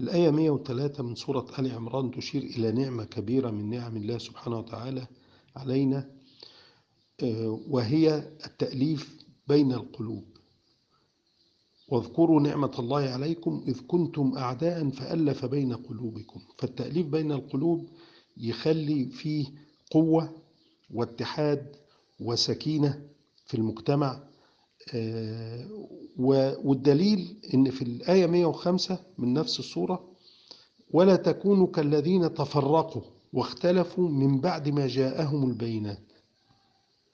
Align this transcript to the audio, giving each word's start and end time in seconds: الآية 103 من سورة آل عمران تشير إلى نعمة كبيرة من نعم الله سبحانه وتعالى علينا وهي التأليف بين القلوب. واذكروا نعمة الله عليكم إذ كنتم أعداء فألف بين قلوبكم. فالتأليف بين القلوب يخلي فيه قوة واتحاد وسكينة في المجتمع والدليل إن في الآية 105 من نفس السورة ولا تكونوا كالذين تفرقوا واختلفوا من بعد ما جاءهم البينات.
الآية 0.00 0.30
103 0.30 1.02
من 1.02 1.14
سورة 1.14 1.46
آل 1.58 1.70
عمران 1.72 2.10
تشير 2.10 2.42
إلى 2.42 2.72
نعمة 2.72 3.04
كبيرة 3.04 3.50
من 3.50 3.70
نعم 3.70 3.96
الله 3.96 4.18
سبحانه 4.18 4.58
وتعالى 4.58 5.06
علينا 5.56 6.10
وهي 7.68 8.18
التأليف 8.46 9.24
بين 9.48 9.72
القلوب. 9.72 10.24
واذكروا 11.88 12.40
نعمة 12.40 12.72
الله 12.78 13.00
عليكم 13.00 13.64
إذ 13.68 13.80
كنتم 13.86 14.36
أعداء 14.36 14.90
فألف 14.90 15.44
بين 15.44 15.72
قلوبكم. 15.76 16.40
فالتأليف 16.58 17.06
بين 17.06 17.32
القلوب 17.32 17.88
يخلي 18.36 19.06
فيه 19.06 19.46
قوة 19.90 20.42
واتحاد 20.90 21.76
وسكينة 22.20 23.08
في 23.46 23.54
المجتمع 23.54 24.22
والدليل 26.18 27.36
إن 27.54 27.70
في 27.70 27.82
الآية 27.82 28.26
105 28.26 28.98
من 29.18 29.32
نفس 29.32 29.58
السورة 29.58 30.08
ولا 30.90 31.16
تكونوا 31.16 31.66
كالذين 31.66 32.34
تفرقوا 32.34 33.02
واختلفوا 33.32 34.08
من 34.08 34.40
بعد 34.40 34.68
ما 34.68 34.86
جاءهم 34.86 35.48
البينات. 35.48 36.11